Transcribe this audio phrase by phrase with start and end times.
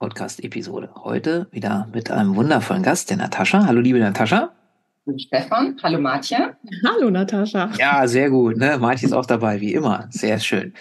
[0.00, 0.90] Podcast-Episode.
[0.96, 3.66] Heute wieder mit einem wundervollen Gast, der Natascha.
[3.66, 4.50] Hallo, liebe Natascha.
[5.18, 5.76] Stefan.
[5.82, 6.56] Hallo, Martje.
[6.86, 7.70] Hallo, Natascha.
[7.78, 8.56] Ja, sehr gut.
[8.56, 8.78] Ne?
[8.78, 10.06] Martje ist auch dabei, wie immer.
[10.10, 10.72] Sehr schön.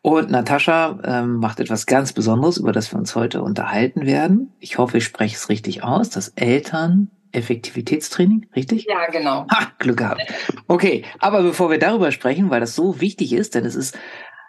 [0.00, 4.52] Und Natascha ähm, macht etwas ganz Besonderes, über das wir uns heute unterhalten werden.
[4.58, 6.10] Ich hoffe, ich spreche es richtig aus.
[6.10, 8.86] Das Eltern Effektivitätstraining, richtig?
[8.88, 9.46] Ja, genau.
[9.50, 10.22] Ha, Glück gehabt.
[10.68, 13.98] Okay, aber bevor wir darüber sprechen, weil das so wichtig ist, denn es ist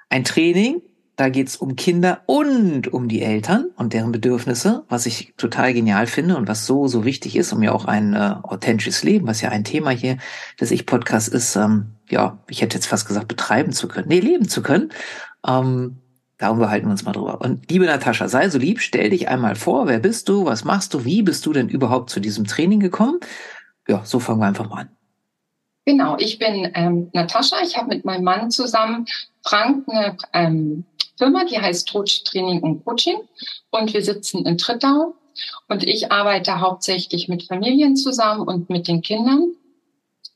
[0.10, 0.82] ein Training,
[1.16, 6.08] da geht's um Kinder und um die Eltern und deren Bedürfnisse, was ich total genial
[6.08, 9.42] finde und was so, so wichtig ist, um ja auch ein äh, authentisches Leben, was
[9.42, 10.18] ja ein Thema hier
[10.60, 14.50] des Ich-Podcasts ist, ähm, ja, ich hätte jetzt fast gesagt, betreiben zu können, nee, leben
[14.50, 14.92] zu können.
[15.48, 15.98] Ähm,
[16.38, 17.42] darüber halten wir uns mal drüber.
[17.42, 20.96] Und liebe Natascha, sei so lieb, stell dich einmal vor, wer bist du, was machst
[20.96, 23.20] du, wie bist du denn überhaupt zu diesem Training gekommen?
[23.88, 24.90] Ja, so fangen wir einfach mal an.
[25.86, 27.58] Genau, ich bin ähm, Natascha.
[27.64, 29.06] Ich habe mit meinem Mann zusammen
[29.46, 30.86] Frank eine ähm,
[31.18, 33.18] Firma, die heißt Coach Training und Coaching.
[33.72, 35.16] Und wir sitzen in Trittau.
[35.68, 39.54] Und ich arbeite hauptsächlich mit Familien zusammen und mit den Kindern.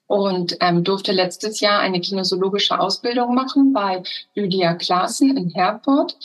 [0.07, 4.03] Und ähm, durfte letztes Jahr eine kinesiologische Ausbildung machen bei
[4.35, 6.17] Lydia Klaassen in Herford.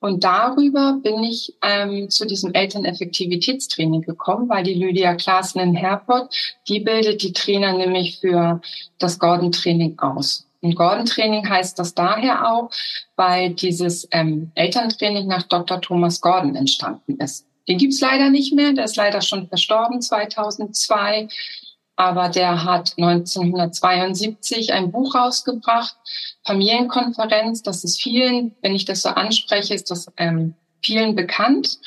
[0.00, 6.34] Und darüber bin ich ähm, zu diesem Elterneffektivitätstraining gekommen, weil die Lydia Klaassen in Herford,
[6.68, 8.60] die bildet die Trainer nämlich für
[8.98, 10.46] das Gordon-Training aus.
[10.62, 12.70] Und Gordon-Training heißt das daher auch,
[13.16, 15.80] weil dieses ähm, Elterntraining nach Dr.
[15.80, 17.46] Thomas Gordon entstanden ist.
[17.68, 21.28] Den gibt's leider nicht mehr, der ist leider schon verstorben 2002,
[21.96, 25.96] aber der hat 1972 ein Buch rausgebracht,
[26.44, 31.78] Familienkonferenz, das ist vielen, wenn ich das so anspreche, ist das ähm, vielen bekannt.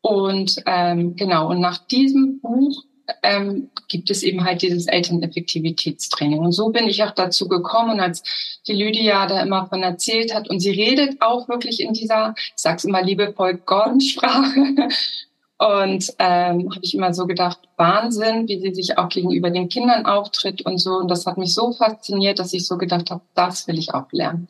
[0.00, 2.84] Und ähm, genau, und nach diesem Buch
[3.22, 6.38] ähm, gibt es eben halt dieses Elterneffektivitätstraining.
[6.38, 7.92] Und so bin ich auch dazu gekommen.
[7.92, 8.22] Und als
[8.66, 12.52] die Lydia da immer von erzählt hat, und sie redet auch wirklich in dieser, ich
[12.56, 14.88] sag's immer liebevoll, Gordon-Sprache.
[15.58, 20.04] Und ähm, habe ich immer so gedacht, Wahnsinn, wie sie sich auch gegenüber den Kindern
[20.04, 20.96] auftritt und so.
[20.96, 24.12] Und das hat mich so fasziniert, dass ich so gedacht habe, das will ich auch
[24.12, 24.48] lernen.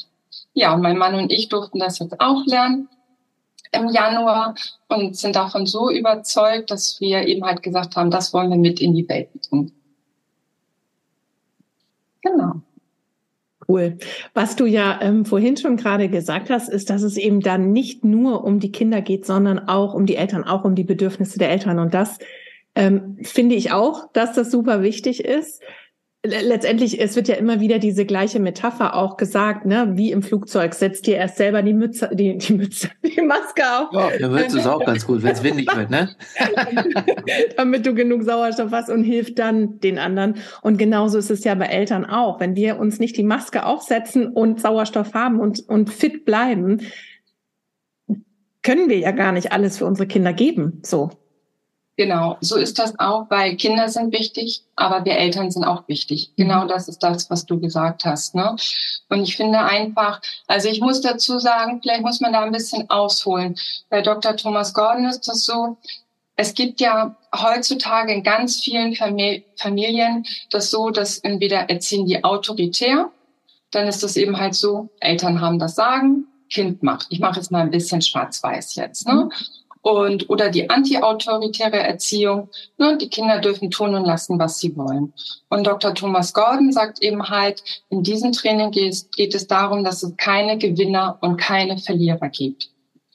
[0.53, 2.89] Ja, und mein Mann und ich durften das jetzt auch lernen
[3.73, 4.55] im Januar
[4.89, 8.81] und sind davon so überzeugt, dass wir eben halt gesagt haben, das wollen wir mit
[8.81, 9.73] in die Welt bringen.
[12.23, 12.63] Genau.
[13.69, 13.99] Cool.
[14.33, 18.05] Was du ja ähm, vorhin schon gerade gesagt hast, ist, dass es eben dann nicht
[18.05, 21.51] nur um die Kinder geht, sondern auch um die Eltern, auch um die Bedürfnisse der
[21.51, 21.81] Eltern.
[21.81, 22.19] Und das
[22.77, 25.63] ähm, finde ich auch, dass das super wichtig ist
[26.27, 30.75] letztendlich, es wird ja immer wieder diese gleiche Metapher auch gesagt, ne, wie im Flugzeug,
[30.75, 33.93] setzt dir erst selber die Mütze, die, die Mütze, die Maske auf.
[33.93, 36.15] Ja, der Mütze ist auch ganz gut, wenn es windig wird, ne?
[37.57, 40.35] Damit du genug Sauerstoff hast und hilft dann den anderen.
[40.63, 42.41] Und genauso ist es ja bei Eltern auch.
[42.41, 46.81] Wenn wir uns nicht die Maske aufsetzen und Sauerstoff haben und, und fit bleiben,
[48.63, 51.11] können wir ja gar nicht alles für unsere Kinder geben, so.
[51.99, 56.31] Genau, so ist das auch, weil Kinder sind wichtig, aber wir Eltern sind auch wichtig.
[56.37, 56.69] Genau mhm.
[56.69, 58.35] das ist das, was du gesagt hast.
[58.35, 58.55] Ne?
[59.09, 62.91] Und ich finde einfach, also ich muss dazu sagen, vielleicht muss man da ein bisschen
[62.91, 63.57] ausholen.
[63.89, 64.37] Bei Dr.
[64.37, 65.79] Thomas Gordon ist das so,
[66.37, 73.11] es gibt ja heutzutage in ganz vielen Familien das so, dass entweder erziehen die autoritär,
[73.71, 77.07] dann ist das eben halt so, Eltern haben das Sagen, Kind macht.
[77.09, 79.07] Ich mache jetzt mal ein bisschen schwarz-weiß jetzt.
[79.07, 79.15] Ne?
[79.15, 79.33] Mhm
[79.87, 82.49] und oder die antiautoritäre Erziehung.
[82.77, 85.15] Ne, die Kinder dürfen tun und lassen, was sie wollen.
[85.49, 85.95] Und Dr.
[85.95, 90.59] Thomas Gordon sagt eben halt, in diesem Training geht, geht es darum, dass es keine
[90.59, 92.71] Gewinner und keine Verlierer gibt.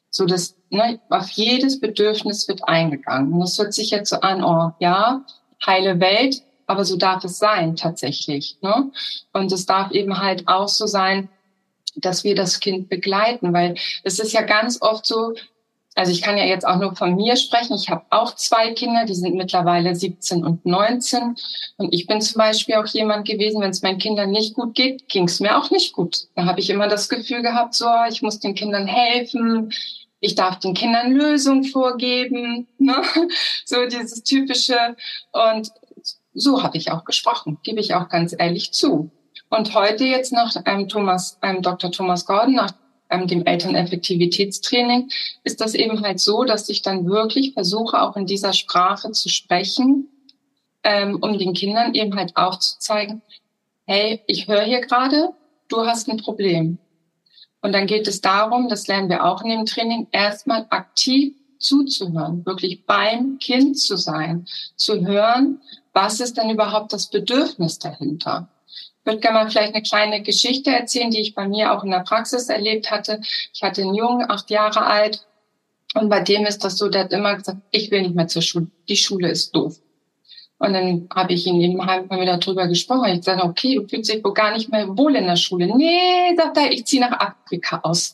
[0.10, 3.34] So dass ne, auf jedes Bedürfnis wird eingegangen.
[3.34, 5.26] Und das hört sich jetzt so an, oh ja,
[5.66, 8.58] heile Welt, aber so darf es sein tatsächlich.
[8.62, 8.92] Ne?
[9.34, 11.28] Und es darf eben halt auch so sein,
[11.98, 15.34] dass wir das Kind begleiten, weil es ist ja ganz oft so,
[15.96, 17.76] also ich kann ja jetzt auch nur von mir sprechen.
[17.76, 21.36] Ich habe auch zwei Kinder, die sind mittlerweile 17 und 19.
[21.78, 25.10] Und ich bin zum Beispiel auch jemand gewesen, wenn es meinen Kindern nicht gut geht,
[25.10, 26.28] ging es mir auch nicht gut.
[26.36, 29.74] Da habe ich immer das Gefühl gehabt, so, ich muss den Kindern helfen,
[30.22, 33.02] ich darf den Kindern Lösungen vorgeben, ne?
[33.66, 34.96] so dieses typische.
[35.34, 35.72] Und
[36.34, 39.12] so habe ich auch gesprochen, gebe ich auch ganz ehrlich zu.
[39.50, 41.92] Und heute jetzt nach ähm, Thomas, ähm, Dr.
[41.92, 42.72] Thomas Gordon, nach
[43.12, 45.10] ähm, dem Elterneffektivitätstraining,
[45.44, 49.30] ist das eben halt so, dass ich dann wirklich versuche, auch in dieser Sprache zu
[49.30, 50.08] sprechen,
[50.84, 53.22] ähm, um den Kindern eben halt aufzuzeigen,
[53.86, 55.30] hey, ich höre hier gerade,
[55.68, 56.78] du hast ein Problem.
[57.62, 62.46] Und dann geht es darum, das lernen wir auch in dem Training, erstmal aktiv zuzuhören,
[62.46, 65.62] wirklich beim Kind zu sein, zu hören,
[65.94, 68.50] was ist denn überhaupt das Bedürfnis dahinter.
[69.04, 72.00] Würde gerne mal vielleicht eine kleine Geschichte erzählen, die ich bei mir auch in der
[72.00, 73.20] Praxis erlebt hatte.
[73.54, 75.26] Ich hatte einen Jungen, acht Jahre alt,
[75.94, 78.42] und bei dem ist das so, der hat immer gesagt, ich will nicht mehr zur
[78.42, 79.78] Schule, die Schule ist doof.
[80.58, 83.10] Und dann habe ich ihn eben halt mal wieder drüber gesprochen.
[83.10, 85.76] Ich sagte, okay, du fühlst dich wohl gar nicht mehr wohl in der Schule.
[85.76, 88.14] Nee, sagt er, ich ziehe nach Afrika aus.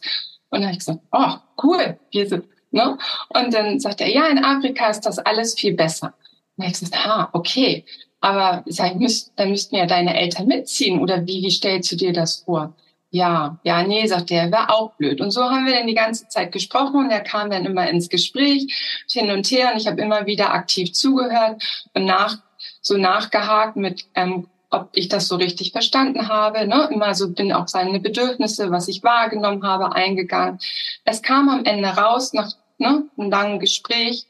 [0.49, 1.99] Und dann habe ich gesagt, oh, cool.
[2.11, 2.97] Wir sind, ne?
[3.29, 6.07] Und dann sagt er, ja, in Afrika ist das alles viel besser.
[6.07, 6.13] Und
[6.57, 7.85] dann habe ich gesagt, ah, okay.
[8.19, 10.99] Aber sag, müsst, dann müssten ja deine Eltern mitziehen.
[10.99, 12.73] Oder wie, wie stellst du dir das vor?
[13.09, 15.21] Ja, ja, nee, sagt er, wäre auch blöd.
[15.21, 18.09] Und so haben wir dann die ganze Zeit gesprochen und er kam dann immer ins
[18.09, 18.67] Gespräch
[19.09, 22.37] hin und her und ich habe immer wieder aktiv zugehört und nach
[22.81, 26.67] so nachgehakt mit, ähm, ob ich das so richtig verstanden habe.
[26.67, 26.89] Ne?
[26.91, 30.59] Immer so bin auf seine Bedürfnisse, was ich wahrgenommen habe, eingegangen.
[31.05, 34.25] Es kam am Ende raus nach ne, einem langen Gespräch,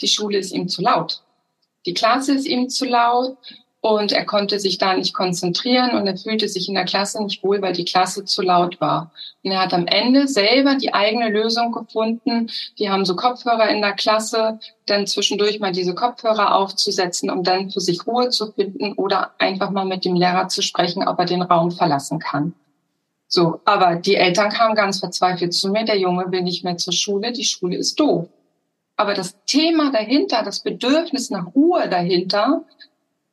[0.00, 1.23] die Schule ist ihm zu laut.
[1.86, 3.36] Die Klasse ist ihm zu laut
[3.80, 7.44] und er konnte sich da nicht konzentrieren und er fühlte sich in der Klasse nicht
[7.44, 9.12] wohl, weil die Klasse zu laut war.
[9.42, 12.48] Und er hat am Ende selber die eigene Lösung gefunden.
[12.78, 17.70] Die haben so Kopfhörer in der Klasse, dann zwischendurch mal diese Kopfhörer aufzusetzen, um dann
[17.70, 21.26] für sich Ruhe zu finden oder einfach mal mit dem Lehrer zu sprechen, ob er
[21.26, 22.54] den Raum verlassen kann.
[23.28, 26.94] So, aber die Eltern kamen ganz verzweifelt zu mir, der Junge will nicht mehr zur
[26.94, 28.28] Schule, die Schule ist doof.
[28.96, 32.64] Aber das Thema dahinter, das Bedürfnis nach Ruhe dahinter,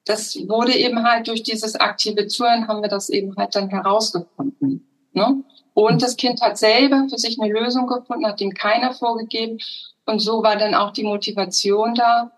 [0.06, 4.88] das wurde eben halt durch dieses aktive Zuhören haben wir das eben halt dann herausgefunden.
[5.14, 5.44] Ne?
[5.74, 9.60] Und das Kind hat selber für sich eine Lösung gefunden, hat ihm keiner vorgegeben.
[10.06, 12.32] Und so war dann auch die Motivation da,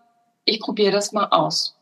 [0.46, 1.76] ich probiere das mal aus.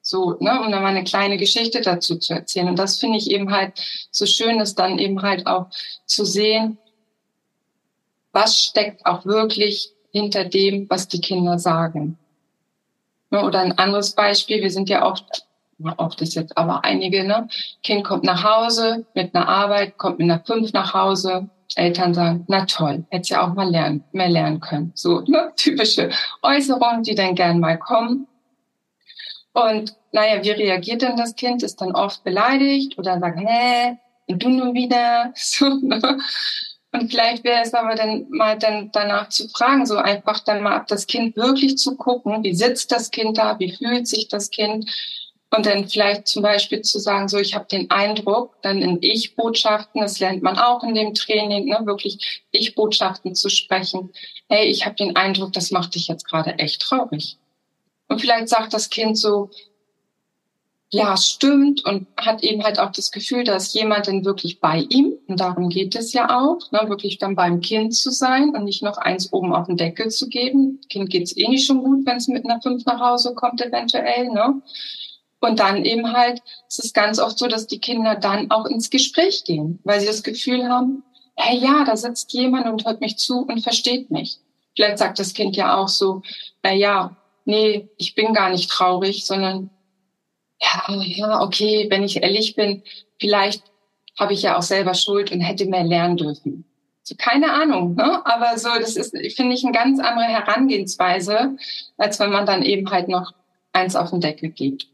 [0.00, 2.68] So, ne, um dann mal eine kleine Geschichte dazu zu erzählen.
[2.68, 3.72] Und das finde ich eben halt
[4.10, 5.66] so schön, ist dann eben halt auch
[6.04, 6.78] zu sehen,
[8.32, 12.16] was steckt auch wirklich hinter dem, was die Kinder sagen.
[13.30, 15.44] Ne, oder ein anderes Beispiel, wir sind ja oft,
[15.96, 17.48] oft ist jetzt aber einige, ne?
[17.82, 22.44] Kind kommt nach Hause mit einer Arbeit, kommt mit einer fünf nach Hause, Eltern sagen,
[22.46, 24.92] na toll, hätte ja auch mal lernen, mehr lernen können.
[24.94, 25.52] So ne?
[25.56, 26.10] typische
[26.42, 28.28] Äußerungen, die dann gern mal kommen.
[29.52, 31.64] Und naja, wie reagiert denn das Kind?
[31.64, 33.96] Ist dann oft beleidigt oder sagt, hä,
[34.28, 35.32] und du nun wieder?
[35.34, 36.18] So, ne?
[36.94, 40.76] Und vielleicht wäre es aber dann mal dann danach zu fragen, so einfach dann mal
[40.76, 44.50] ab das Kind wirklich zu gucken, wie sitzt das Kind da, wie fühlt sich das
[44.50, 44.88] Kind
[45.50, 50.02] und dann vielleicht zum Beispiel zu sagen, so ich habe den Eindruck, dann in Ich-Botschaften,
[50.02, 54.12] das lernt man auch in dem Training, ne, wirklich Ich-Botschaften zu sprechen.
[54.48, 57.38] Hey, ich habe den Eindruck, das macht dich jetzt gerade echt traurig.
[58.06, 59.50] Und vielleicht sagt das Kind so,
[60.94, 65.14] ja, stimmt und hat eben halt auch das Gefühl, dass jemand denn wirklich bei ihm,
[65.26, 68.82] und darum geht es ja auch, ne, wirklich dann beim Kind zu sein und nicht
[68.82, 70.80] noch eins oben auf den Deckel zu geben.
[70.88, 74.28] Kind geht's eh nicht schon gut, wenn es mit einer fünf nach Hause kommt, eventuell,
[74.28, 74.62] ne?
[75.40, 78.88] Und dann eben halt, es ist ganz oft so, dass die Kinder dann auch ins
[78.88, 81.02] Gespräch gehen, weil sie das Gefühl haben,
[81.34, 84.38] hey ja, da sitzt jemand und hört mich zu und versteht mich.
[84.76, 86.22] Vielleicht sagt das Kind ja auch so,
[86.62, 89.70] na ja, nee, ich bin gar nicht traurig, sondern
[90.64, 92.82] ja, ja, okay, wenn ich ehrlich bin,
[93.20, 93.62] vielleicht
[94.18, 96.64] habe ich ja auch selber Schuld und hätte mehr lernen dürfen.
[97.02, 98.24] So, keine Ahnung, ne?
[98.24, 101.56] Aber so, das ist, finde ich, eine ganz andere Herangehensweise,
[101.98, 103.32] als wenn man dann eben halt noch
[103.72, 104.86] eins auf den Deckel gibt.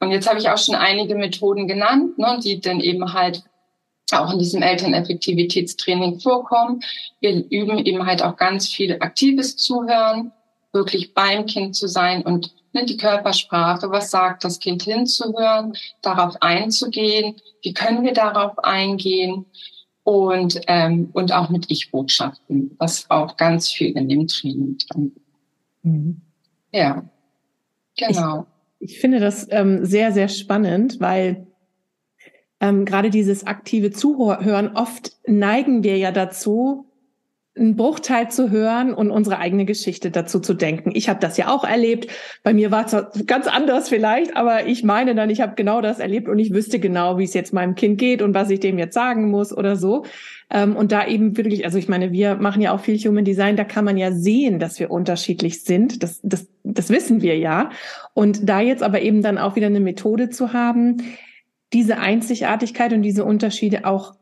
[0.00, 3.42] Und jetzt habe ich auch schon einige Methoden genannt, ne, die dann eben halt
[4.12, 6.80] auch in diesem Elterneffektivitätstraining vorkommen.
[7.20, 10.32] Wir üben eben halt auch ganz viel aktives Zuhören,
[10.76, 16.36] wirklich beim Kind zu sein und ne, die Körpersprache, was sagt das Kind hinzuhören, darauf
[16.40, 19.46] einzugehen, wie können wir darauf eingehen
[20.04, 25.16] und, ähm, und auch mit Ich-Botschaften, was auch ganz viel in dem Training drin
[25.82, 26.20] mhm.
[26.72, 27.08] Ja,
[27.96, 28.46] genau.
[28.78, 31.46] Ich, ich finde das ähm, sehr, sehr spannend, weil
[32.60, 36.86] ähm, gerade dieses aktive Zuhören, oft neigen wir ja dazu,
[37.56, 40.92] einen Bruchteil zu hören und unsere eigene Geschichte dazu zu denken.
[40.94, 42.08] Ich habe das ja auch erlebt.
[42.42, 45.98] Bei mir war es ganz anders vielleicht, aber ich meine dann, ich habe genau das
[45.98, 48.78] erlebt und ich wüsste genau, wie es jetzt meinem Kind geht und was ich dem
[48.78, 50.04] jetzt sagen muss oder so.
[50.50, 53.56] Ähm, und da eben wirklich, also ich meine, wir machen ja auch viel Human Design,
[53.56, 56.02] da kann man ja sehen, dass wir unterschiedlich sind.
[56.02, 57.70] Das, das, das wissen wir ja.
[58.12, 60.98] Und da jetzt aber eben dann auch wieder eine Methode zu haben,
[61.72, 64.14] diese Einzigartigkeit und diese Unterschiede auch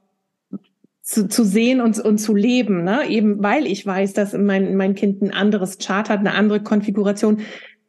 [1.05, 3.07] zu, zu sehen und, und zu leben, ne?
[3.09, 7.43] eben weil ich weiß, dass mein, mein Kind ein anderes Chart hat, eine andere Konfiguration,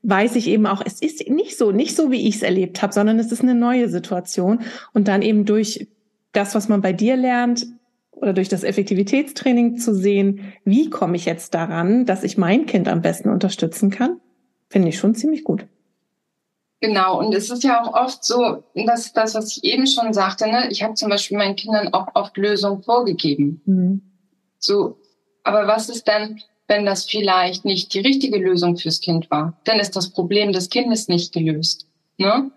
[0.03, 2.93] weiß ich eben auch, es ist nicht so, nicht so, wie ich es erlebt habe,
[2.93, 4.60] sondern es ist eine neue Situation.
[4.93, 5.88] Und dann eben durch
[6.34, 7.65] das, was man bei dir lernt,
[8.12, 12.88] oder durch das Effektivitätstraining zu sehen, wie komme ich jetzt daran, dass ich mein Kind
[12.88, 14.22] am besten unterstützen kann,
[14.69, 15.67] finde ich schon ziemlich gut.
[16.86, 20.48] Genau, und es ist ja auch oft so, dass das, was ich eben schon sagte,
[20.48, 23.60] ne, ich habe zum Beispiel meinen Kindern auch oft Lösungen vorgegeben.
[23.65, 24.01] Mhm.
[24.60, 25.00] So,
[25.44, 29.58] aber was ist denn, wenn das vielleicht nicht die richtige Lösung fürs Kind war?
[29.63, 31.88] Dann ist das Problem des Kindes nicht gelöst.
[32.18, 32.51] Ne?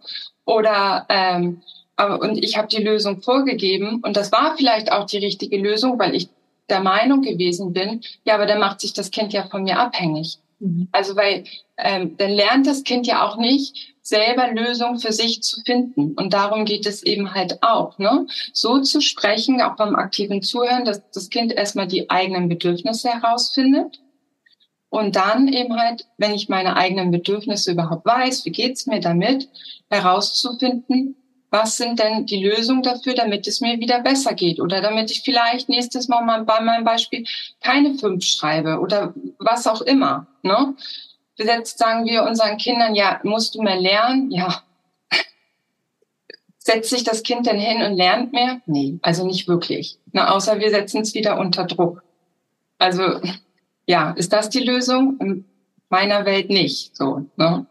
[0.45, 1.63] Oder ähm,
[1.97, 5.99] aber, und ich habe die Lösung vorgegeben und das war vielleicht auch die richtige Lösung,
[5.99, 6.29] weil ich
[6.69, 10.39] der Meinung gewesen bin, ja, aber dann macht sich das Kind ja von mir abhängig.
[10.61, 10.89] Mhm.
[10.93, 11.45] Also weil
[11.79, 16.15] ähm, dann lernt das Kind ja auch nicht, selber Lösungen für sich zu finden.
[16.15, 18.27] Und darum geht es eben halt auch, ne?
[18.53, 24.01] So zu sprechen, auch beim aktiven Zuhören, dass das Kind erstmal die eigenen Bedürfnisse herausfindet.
[24.91, 29.49] Und dann eben halt, wenn ich meine eigenen Bedürfnisse überhaupt weiß, wie geht's mir damit,
[29.91, 31.15] herauszufinden,
[31.51, 35.23] was sind denn die Lösungen dafür, damit es mir wieder besser geht oder damit ich
[35.23, 37.25] vielleicht nächstes Mal mal bei meinem Beispiel
[37.61, 40.27] keine fünf schreibe oder was auch immer.
[40.43, 40.75] Ne?
[41.39, 44.31] Jetzt sagen wir unseren Kindern, ja, musst du mehr lernen?
[44.31, 44.63] Ja.
[46.59, 48.61] Setzt sich das Kind denn hin und lernt mehr?
[48.67, 49.99] Nee, also nicht wirklich.
[50.13, 52.03] Na, außer wir setzen es wieder unter Druck.
[52.79, 53.21] Also,
[53.87, 55.17] ja, ist das die Lösung?
[55.21, 55.45] In
[55.89, 56.97] meiner Welt nicht.
[56.97, 57.67] So, ne?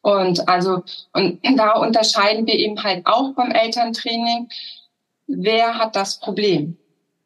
[0.00, 4.48] Und also, und da unterscheiden wir eben halt auch beim Elterntraining,
[5.26, 6.78] wer hat das Problem?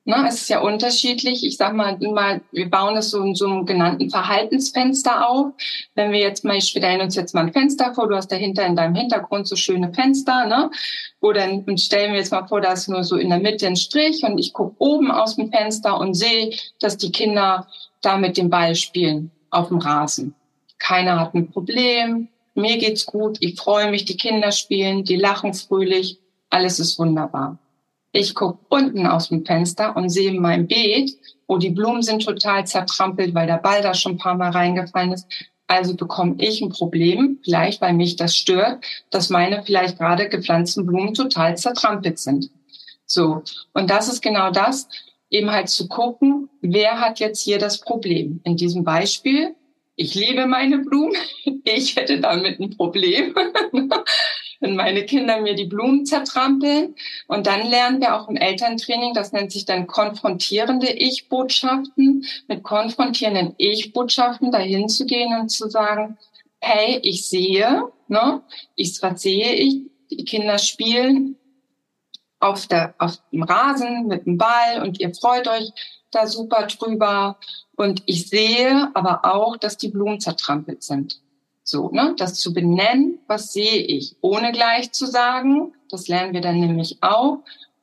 [0.05, 1.47] Ne, es ist ja unterschiedlich.
[1.47, 5.53] Ich sag mal, mal wir bauen es so in so einem genannten Verhaltensfenster auf.
[5.95, 8.67] Wenn wir jetzt mal, wir stellen uns jetzt mal ein Fenster vor, du hast dahinter
[8.67, 10.73] in deinem Hintergrund so schöne Fenster, ne?
[11.21, 13.77] Oder und stellen wir jetzt mal vor, da ist nur so in der Mitte ein
[13.77, 17.69] Strich und ich gucke oben aus dem Fenster und sehe, dass die Kinder
[18.01, 20.35] da mit dem Ball spielen auf dem Rasen.
[20.81, 25.55] Keiner hat ein Problem, mir geht's gut, ich freue mich, die Kinder spielen, die lachen
[25.55, 26.19] fröhlich,
[26.51, 27.59] alles ist wunderbar.
[28.12, 31.16] Ich gucke unten aus dem Fenster und sehe mein Beet,
[31.49, 35.12] wo die Blumen sind total zertrampelt, weil der Ball da schon ein paar Mal reingefallen
[35.12, 35.26] ist.
[35.66, 40.85] Also bekomme ich ein Problem, vielleicht weil mich das stört, dass meine vielleicht gerade gepflanzten
[40.85, 42.50] Blumen total zertrampelt sind.
[43.07, 43.42] So.
[43.73, 44.88] Und das ist genau das,
[45.31, 48.40] eben halt zu gucken, wer hat jetzt hier das Problem.
[48.45, 49.54] In diesem Beispiel
[49.97, 51.16] ich liebe meine Blumen.
[51.64, 53.35] Ich hätte damit ein Problem,
[54.62, 56.95] wenn meine Kinder mir die Blumen zertrampeln.
[57.26, 63.54] Und dann lernen wir auch im Elterntraining, das nennt sich dann konfrontierende Ich-Botschaften, mit konfrontierenden
[63.59, 66.16] Ich-Botschaften dahin zu gehen und zu sagen,
[66.61, 68.42] hey, ich sehe, ne,
[68.76, 69.83] ich, was sehe ich?
[70.11, 71.37] Die Kinder spielen
[72.38, 75.73] auf, der, auf dem Rasen mit dem Ball und ihr freut euch
[76.12, 77.38] da super drüber.
[77.75, 81.21] Und ich sehe aber auch, dass die Blumen zertrampelt sind.
[81.64, 86.40] So, ne, das zu benennen, was sehe ich, ohne gleich zu sagen, das lernen wir
[86.40, 87.38] dann nämlich auch,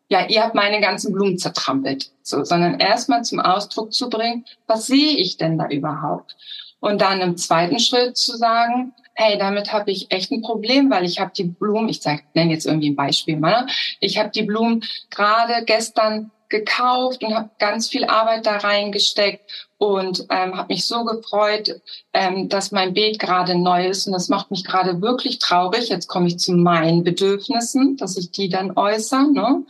[0.09, 2.11] ja, ihr habt meine ganzen Blumen zertrampelt.
[2.23, 6.35] So, sondern erstmal zum Ausdruck zu bringen, was sehe ich denn da überhaupt?
[6.79, 11.05] Und dann im zweiten Schritt zu sagen, hey, damit habe ich echt ein Problem, weil
[11.05, 12.01] ich habe die Blumen, ich
[12.33, 13.67] nenne jetzt irgendwie ein Beispiel mal,
[13.99, 20.25] ich habe die Blumen gerade gestern gekauft und habe ganz viel Arbeit da reingesteckt und
[20.29, 21.79] ähm, habe mich so gefreut,
[22.13, 25.89] ähm, dass mein Beet gerade neu ist und das macht mich gerade wirklich traurig.
[25.89, 29.63] Jetzt komme ich zu meinen Bedürfnissen, dass ich die dann äußere ne?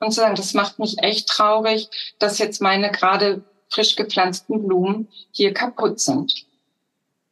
[0.00, 1.88] und zu sagen, das macht mich echt traurig,
[2.18, 6.46] dass jetzt meine gerade frisch gepflanzten Blumen hier kaputt sind.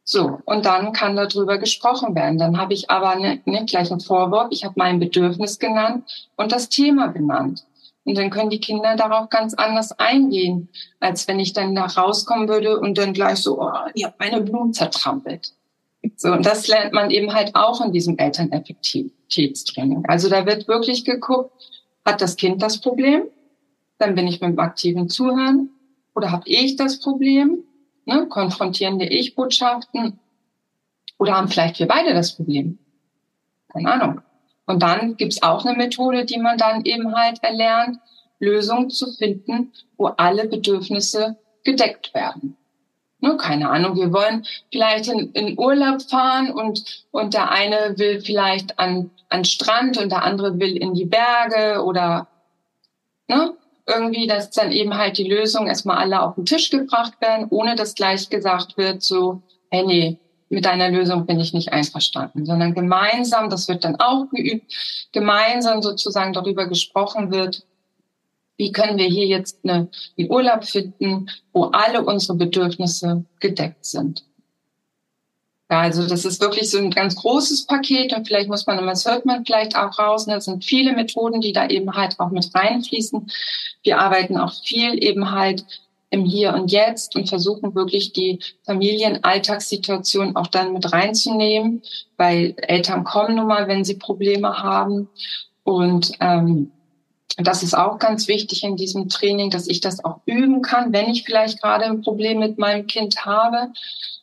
[0.03, 2.37] So, und dann kann darüber gesprochen werden.
[2.37, 6.51] Dann habe ich aber ne, ne, gleich ein Vorwort, ich habe mein Bedürfnis genannt und
[6.51, 7.65] das Thema genannt.
[8.05, 10.69] Und dann können die Kinder darauf ganz anders eingehen,
[10.99, 14.41] als wenn ich dann da rauskommen würde und dann gleich so, oh, ihr habt meine
[14.41, 15.53] Blumen zertrampelt.
[16.15, 20.05] So, und das lernt man eben halt auch in diesem Elterneffektivitätstraining.
[20.07, 21.51] Also da wird wirklich geguckt,
[22.05, 23.23] hat das Kind das Problem?
[23.97, 25.71] Dann bin ich mit dem aktiven Zuhören.
[26.13, 27.63] Oder habe ich das Problem?
[28.05, 30.19] Ne, konfrontierende Ich-Botschaften.
[31.17, 32.77] Oder haben vielleicht wir beide das Problem?
[33.69, 34.21] Keine Ahnung.
[34.65, 37.99] Und dann gibt's auch eine Methode, die man dann eben halt erlernt,
[38.39, 42.57] Lösungen zu finden, wo alle Bedürfnisse gedeckt werden.
[43.19, 48.21] Ne, keine Ahnung, wir wollen vielleicht in, in Urlaub fahren und, und der eine will
[48.21, 52.27] vielleicht an, an Strand und der andere will in die Berge oder
[53.27, 53.53] ne,
[53.87, 57.75] irgendwie, dass dann eben halt die Lösung erstmal alle auf den Tisch gebracht werden, ohne
[57.75, 62.73] dass gleich gesagt wird, so, hey nee, mit deiner Lösung bin ich nicht einverstanden, sondern
[62.73, 64.71] gemeinsam, das wird dann auch geübt,
[65.11, 67.63] gemeinsam sozusagen darüber gesprochen wird,
[68.57, 74.23] Wie können wir hier jetzt eine, einen Urlaub finden, wo alle unsere Bedürfnisse gedeckt sind?
[75.69, 79.05] Ja, also das ist wirklich so ein ganz großes Paket und vielleicht muss man, das
[79.05, 82.29] hört man vielleicht auch raus, ne, das sind viele Methoden, die da eben halt auch
[82.29, 83.27] mit reinfließen.
[83.83, 85.65] Wir arbeiten auch viel eben halt
[86.15, 91.83] im Hier und Jetzt und versuchen wirklich die Familienalltagssituation auch dann mit reinzunehmen,
[92.17, 95.09] weil Eltern kommen nun mal, wenn sie Probleme haben.
[95.63, 96.71] Und ähm,
[97.37, 101.09] das ist auch ganz wichtig in diesem Training, dass ich das auch üben kann, wenn
[101.09, 103.73] ich vielleicht gerade ein Problem mit meinem Kind habe.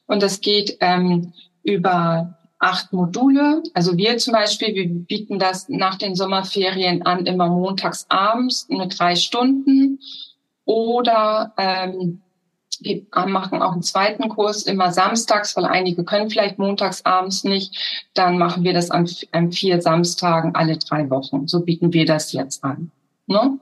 [0.07, 3.63] Und das geht ähm, über acht Module.
[3.75, 8.87] Also wir zum Beispiel, wir bieten das nach den Sommerferien an, immer montags abends, nur
[8.87, 9.99] drei Stunden.
[10.65, 12.23] Oder ähm,
[12.81, 18.05] wir machen auch einen zweiten Kurs immer samstags, weil einige können vielleicht montags abends nicht.
[18.15, 21.47] Dann machen wir das an, an vier Samstagen alle drei Wochen.
[21.47, 22.91] So bieten wir das jetzt an.
[23.27, 23.59] Ne?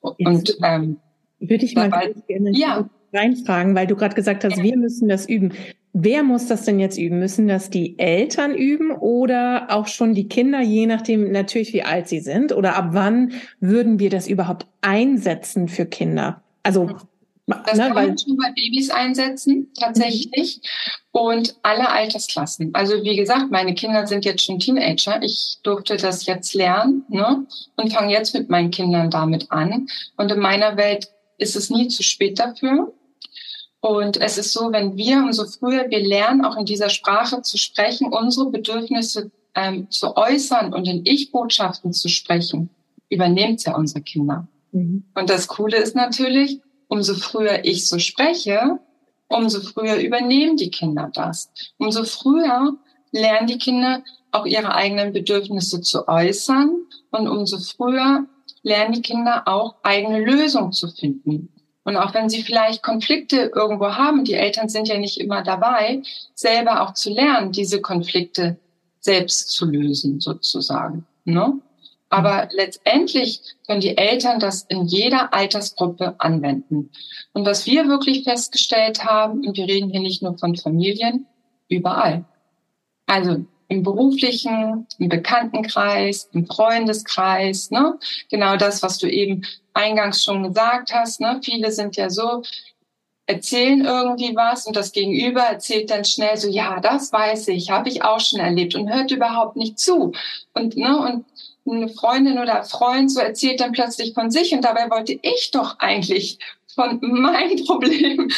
[0.00, 0.98] Und ähm,
[1.38, 2.88] würde ich mal dabei, gerne ja.
[3.12, 4.62] reinfragen, weil du gerade gesagt hast, ja.
[4.62, 5.52] wir müssen das üben.
[5.94, 7.18] Wer muss das denn jetzt üben?
[7.18, 12.08] Müssen das die Eltern üben oder auch schon die Kinder, je nachdem natürlich, wie alt
[12.08, 12.52] sie sind?
[12.52, 16.42] Oder ab wann würden wir das überhaupt einsetzen für Kinder?
[16.62, 16.88] Also
[17.46, 20.60] das ne, kann man schon bei Babys einsetzen, tatsächlich.
[20.62, 21.20] Mhm.
[21.20, 22.70] Und alle Altersklassen.
[22.72, 25.22] Also wie gesagt, meine Kinder sind jetzt schon Teenager.
[25.22, 27.46] Ich durfte das jetzt lernen ne?
[27.76, 29.88] und fange jetzt mit meinen Kindern damit an.
[30.16, 32.94] Und in meiner Welt ist es nie zu spät dafür.
[33.82, 37.58] Und es ist so, wenn wir umso früher wir lernen, auch in dieser Sprache zu
[37.58, 42.70] sprechen, unsere Bedürfnisse ähm, zu äußern und in Ich-Botschaften zu sprechen,
[43.08, 44.46] übernehmt ja unsere Kinder.
[44.70, 45.02] Mhm.
[45.16, 48.78] Und das Coole ist natürlich, umso früher ich so spreche,
[49.28, 51.50] umso früher übernehmen die Kinder das.
[51.76, 52.76] Umso früher
[53.10, 56.70] lernen die Kinder auch ihre eigenen Bedürfnisse zu äußern
[57.10, 58.26] und umso früher
[58.62, 61.48] lernen die Kinder auch eigene Lösungen zu finden.
[61.84, 66.02] Und auch wenn sie vielleicht Konflikte irgendwo haben, die Eltern sind ja nicht immer dabei,
[66.34, 68.56] selber auch zu lernen, diese Konflikte
[69.00, 71.06] selbst zu lösen, sozusagen.
[71.24, 71.60] Ne?
[72.08, 76.90] Aber letztendlich können die Eltern das in jeder Altersgruppe anwenden.
[77.32, 81.26] Und was wir wirklich festgestellt haben, und wir reden hier nicht nur von Familien,
[81.68, 82.24] überall.
[83.06, 87.98] Also im beruflichen, im Bekanntenkreis, im Freundeskreis, ne?
[88.30, 91.40] Genau das, was du eben eingangs schon gesagt hast, ne?
[91.42, 92.42] Viele sind ja so,
[93.26, 97.88] erzählen irgendwie was und das Gegenüber erzählt dann schnell so, ja, das weiß ich, habe
[97.88, 100.12] ich auch schon erlebt und hört überhaupt nicht zu.
[100.54, 101.24] Und, ne, und
[101.64, 105.78] eine Freundin oder Freund so erzählt dann plötzlich von sich und dabei wollte ich doch
[105.78, 106.38] eigentlich
[106.74, 108.28] von meinem Problem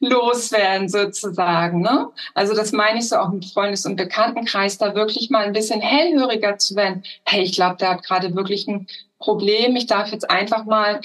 [0.00, 1.82] loswerden sozusagen.
[1.82, 2.08] Ne?
[2.34, 5.80] Also das meine ich so auch im Freundes- und Bekanntenkreis, da wirklich mal ein bisschen
[5.80, 7.04] hellhöriger zu werden.
[7.24, 8.86] Hey, ich glaube, der hat gerade wirklich ein
[9.18, 9.76] Problem.
[9.76, 11.00] Ich darf jetzt einfach mal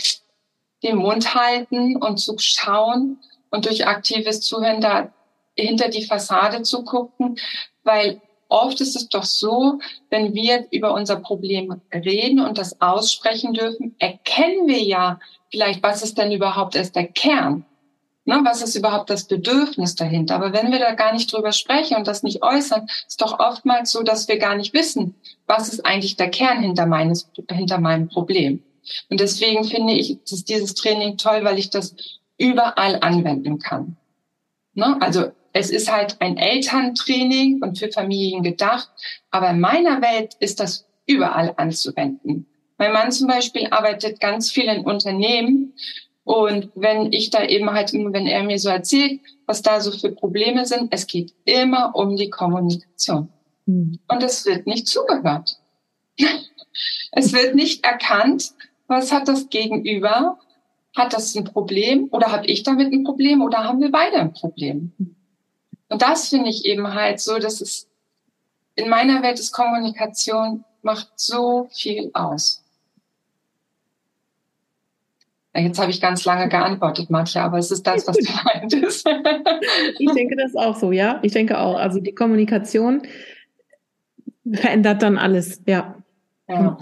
[0.81, 5.11] den Mund halten und zu schauen und durch aktives Zuhören da
[5.57, 7.37] hinter die Fassade zu gucken,
[7.83, 9.79] weil oft ist es doch so,
[10.09, 16.03] wenn wir über unser Problem reden und das aussprechen dürfen, erkennen wir ja vielleicht, was
[16.03, 17.65] ist denn überhaupt erst der Kern?
[18.27, 20.35] Ne, was ist überhaupt das Bedürfnis dahinter?
[20.35, 23.91] Aber wenn wir da gar nicht drüber sprechen und das nicht äußern, ist doch oftmals
[23.91, 25.13] so, dass wir gar nicht wissen,
[25.45, 28.63] was ist eigentlich der Kern hinter, meines, hinter meinem Problem.
[29.09, 31.95] Und deswegen finde ich dieses Training toll, weil ich das
[32.37, 33.95] überall anwenden kann.
[34.73, 34.97] Ne?
[35.01, 38.89] Also es ist halt ein Elterntraining und für Familien gedacht,
[39.29, 42.47] aber in meiner Welt ist das überall anzuwenden.
[42.77, 45.73] Mein Mann zum Beispiel arbeitet ganz viel in Unternehmen
[46.25, 50.11] und wenn ich da eben halt, wenn er mir so erzählt, was da so für
[50.11, 53.29] Probleme sind, es geht immer um die Kommunikation.
[53.67, 53.99] Mhm.
[54.07, 55.59] Und es wird nicht zugehört.
[57.11, 58.51] es wird nicht erkannt,
[58.87, 60.39] was hat das Gegenüber?
[60.95, 64.33] Hat das ein Problem oder habe ich damit ein Problem oder haben wir beide ein
[64.33, 64.93] Problem?
[65.89, 67.87] Und das finde ich eben halt so, dass es
[68.75, 72.64] in meiner Welt ist Kommunikation macht so viel aus.
[75.55, 79.07] Jetzt habe ich ganz lange geantwortet, manche, aber es ist das, was du meintest.
[79.99, 81.19] ich denke das auch so, ja.
[81.21, 81.77] Ich denke auch.
[81.77, 83.03] Also die Kommunikation
[84.51, 85.95] verändert dann alles, ja.
[86.49, 86.77] ja.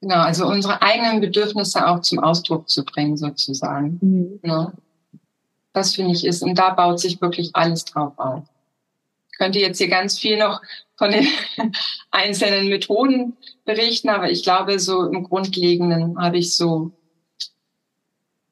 [0.00, 3.98] Genau, also unsere eigenen Bedürfnisse auch zum Ausdruck zu bringen, sozusagen.
[4.00, 4.40] Mhm.
[4.42, 4.62] Ja.
[4.62, 4.72] Ne?
[5.72, 8.44] Das finde ich ist, und da baut sich wirklich alles drauf auf.
[9.30, 10.60] Ich könnte jetzt hier ganz viel noch
[10.96, 11.26] von den
[12.10, 16.92] einzelnen Methoden berichten, aber ich glaube, so im Grundlegenden habe ich so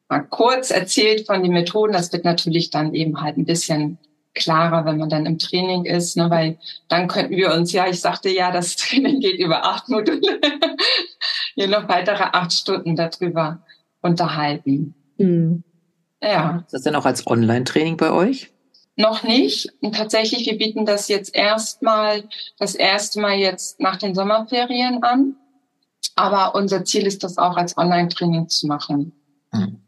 [0.08, 1.92] mal kurz erzählt von den Methoden.
[1.92, 3.98] Das wird natürlich dann eben halt ein bisschen
[4.34, 8.00] klarer, wenn man dann im Training ist, ne, weil dann könnten wir uns, ja, ich
[8.00, 10.40] sagte ja, das Training geht über acht Module.
[11.54, 13.62] hier noch weitere acht Stunden darüber
[14.00, 14.94] unterhalten.
[15.18, 15.64] Mhm.
[16.22, 16.62] Ja.
[16.66, 18.52] Ist das denn auch als Online-Training bei euch?
[18.96, 19.68] Noch nicht.
[19.80, 22.24] Und tatsächlich, wir bieten das jetzt erstmal,
[22.58, 25.36] das erste Mal jetzt nach den Sommerferien an.
[26.16, 29.12] Aber unser Ziel ist, das auch als Online-Training zu machen.
[29.52, 29.80] Hm.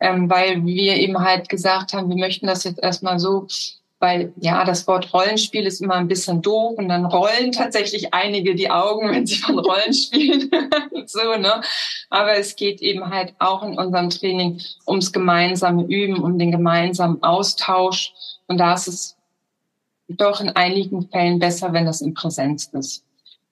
[0.00, 3.46] Ähm, weil wir eben halt gesagt haben, wir möchten das jetzt erstmal so
[4.02, 8.56] weil ja, das Wort Rollenspiel ist immer ein bisschen doof und dann rollen tatsächlich einige
[8.56, 10.50] die Augen, wenn sie von Rollenspielen
[11.06, 11.60] so, ne?
[12.12, 17.22] Aber es geht eben halt auch in unserem Training ums gemeinsame Üben, um den gemeinsamen
[17.22, 18.12] Austausch
[18.46, 19.16] und da ist es
[20.08, 23.02] doch in einigen Fällen besser, wenn das in Präsenz ist.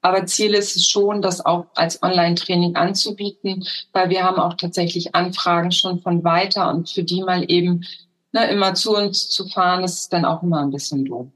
[0.03, 5.15] Aber Ziel ist es schon, das auch als Online-Training anzubieten, weil wir haben auch tatsächlich
[5.15, 7.87] Anfragen schon von weiter und für die mal eben
[8.33, 11.29] ne, immer zu uns zu fahren, ist dann auch immer ein bisschen doof.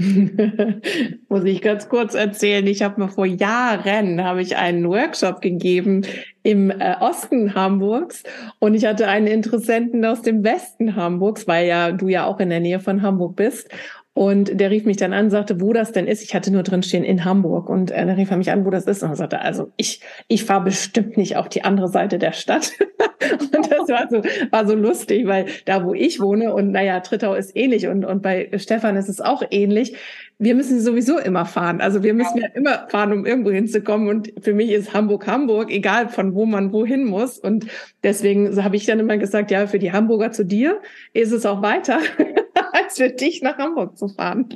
[1.28, 2.66] Muss ich ganz kurz erzählen.
[2.66, 6.06] Ich habe mir vor Jahren habe ich einen Workshop gegeben
[6.42, 8.22] im äh, Osten Hamburgs
[8.58, 12.48] und ich hatte einen Interessenten aus dem Westen Hamburgs, weil ja du ja auch in
[12.48, 13.68] der Nähe von Hamburg bist.
[14.12, 16.22] Und der rief mich dann an, sagte, wo das denn ist.
[16.22, 17.68] Ich hatte nur drin stehen in Hamburg.
[17.68, 19.02] Und äh, dann rief er mich an, wo das ist.
[19.04, 22.72] Und er sagte, also ich, ich fahre bestimmt nicht auf die andere Seite der Stadt.
[23.54, 27.34] und das war so, war so lustig, weil da, wo ich wohne, und naja, Trittau
[27.34, 29.96] ist ähnlich und, und bei Stefan ist es auch ähnlich.
[30.38, 31.80] Wir müssen sowieso immer fahren.
[31.80, 34.08] Also wir müssen ja immer fahren, um irgendwo hinzukommen.
[34.08, 37.38] Und für mich ist Hamburg Hamburg, egal von wo man wohin muss.
[37.38, 37.66] Und
[38.02, 40.80] deswegen habe ich dann immer gesagt, ja, für die Hamburger zu dir
[41.12, 42.00] ist es auch weiter.
[42.90, 44.48] als für dich nach Hamburg zu fahren.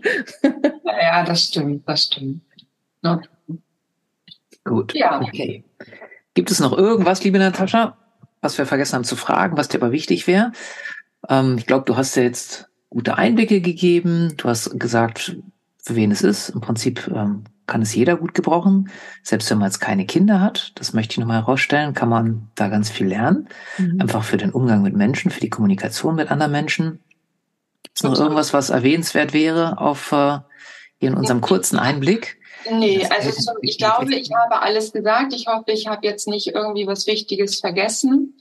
[0.85, 2.43] ja, das stimmt, das stimmt.
[3.03, 3.21] No.
[4.65, 4.95] Gut.
[4.95, 5.21] Ja.
[5.21, 5.65] Okay.
[6.35, 7.97] Gibt es noch irgendwas, liebe Natascha,
[8.41, 10.53] was wir vergessen haben zu fragen, was dir aber wichtig wäre?
[11.29, 14.35] Ähm, ich glaube, du hast ja jetzt gute Einblicke gegeben.
[14.37, 15.37] Du hast gesagt,
[15.79, 16.49] für wen es ist.
[16.49, 18.91] Im Prinzip ähm, kann es jeder gut gebrauchen,
[19.23, 20.73] selbst wenn man jetzt keine Kinder hat.
[20.75, 23.49] Das möchte ich nochmal herausstellen, kann man da ganz viel lernen.
[23.79, 24.01] Mhm.
[24.01, 27.01] Einfach für den Umgang mit Menschen, für die Kommunikation mit anderen Menschen.
[27.95, 30.39] Es noch irgendwas, was erwähnenswert wäre auf äh,
[30.99, 32.39] in unserem kurzen Einblick?
[32.71, 33.31] Nee, also
[33.63, 35.33] ich glaube, ich habe alles gesagt.
[35.35, 38.35] Ich hoffe, ich habe jetzt nicht irgendwie was Wichtiges vergessen.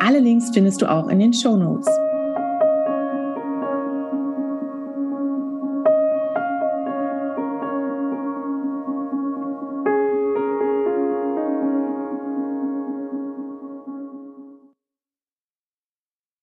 [0.00, 1.88] Alle Links findest du auch in den Show Notes.